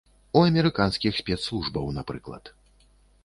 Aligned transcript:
У 0.39 0.41
амерыканскіх 0.45 1.19
спецслужбаў, 1.19 1.85
напрыклад. 1.97 2.43